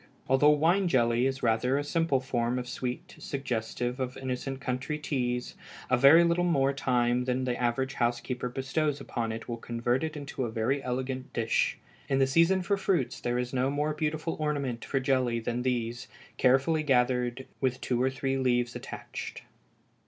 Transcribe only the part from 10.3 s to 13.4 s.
a very elegant dish. In the season for fruits there